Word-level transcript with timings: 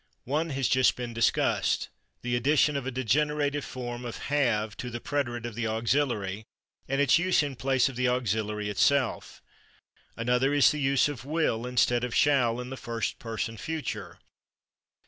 One 0.25 0.49
has 0.49 0.67
just 0.67 0.95
been 0.95 1.13
discussed: 1.13 1.89
the 2.23 2.35
addition 2.35 2.75
of 2.75 2.87
a 2.87 2.89
degenerated 2.89 3.63
form 3.63 4.03
of 4.03 4.21
/have/ 4.29 4.73
to 4.77 4.89
the 4.89 4.99
preterite 4.99 5.45
of 5.45 5.53
the 5.53 5.67
auxiliary, 5.67 6.43
and 6.87 6.99
its 6.99 7.19
use 7.19 7.43
in 7.43 7.55
place 7.55 7.87
of 7.87 7.95
the 7.95 8.07
auxiliary 8.07 8.67
itself. 8.67 9.43
Another 10.17 10.55
is 10.55 10.71
the 10.71 10.79
use 10.81 11.07
of 11.07 11.21
/will/ 11.21 11.69
instead 11.69 12.03
of 12.03 12.15
/shall/ 12.15 12.59
in 12.59 12.71
the 12.71 12.77
first 12.77 13.19
person 13.19 13.57
future. 13.57 14.17